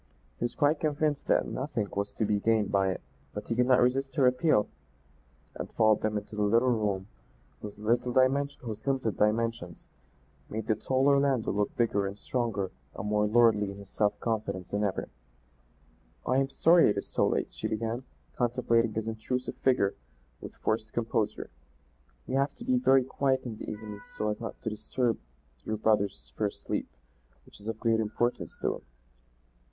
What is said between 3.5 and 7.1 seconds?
could not resist her appeal, and followed them into the little room